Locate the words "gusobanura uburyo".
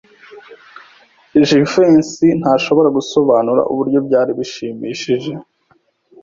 2.97-3.99